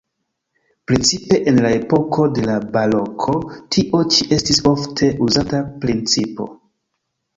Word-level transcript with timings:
Precipe 0.91 1.37
en 1.51 1.59
la 1.65 1.71
epoko 1.79 2.25
de 2.37 2.45
la 2.49 2.55
baroko 2.77 3.35
tio 3.77 4.01
ĉi 4.15 4.27
estis 4.39 4.63
ofte 4.73 5.11
uzata 5.27 5.61
principo. 5.85 6.49